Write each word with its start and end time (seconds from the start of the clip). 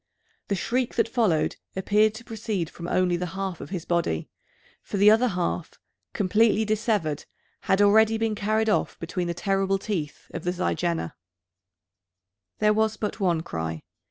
The 0.47 0.55
shriek 0.55 0.95
that 0.95 1.07
followed 1.07 1.57
appeared 1.75 2.15
to 2.15 2.23
proceed 2.23 2.71
from 2.71 2.87
only 2.87 3.17
the 3.17 3.27
half 3.37 3.61
of 3.61 3.69
his 3.69 3.85
body; 3.85 4.29
for 4.81 4.97
the 4.97 5.11
other 5.11 5.27
half, 5.27 5.73
completely 6.11 6.65
dissevered, 6.65 7.25
had 7.59 7.77
been 7.77 7.85
already 7.85 8.33
carried 8.33 8.67
off 8.67 8.97
between 8.97 9.27
the 9.27 9.35
terrible 9.35 9.77
teeth 9.77 10.25
of 10.33 10.43
the 10.43 10.53
zygaena. 10.53 11.13
There 12.57 12.73
was 12.73 12.97
but 12.97 13.19
one 13.19 13.41
cry. 13.41 13.83